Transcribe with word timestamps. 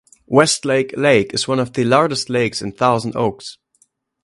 Westlake 0.25 0.95
Lake 0.97 1.31
is 1.31 1.47
one 1.47 1.59
of 1.59 1.73
the 1.73 1.83
largest 1.83 2.27
lakes 2.27 2.59
in 2.63 2.71
Thousand 2.71 3.15
Oaks. 3.15 3.59